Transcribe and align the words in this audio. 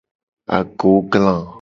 Agogla. 0.57 1.31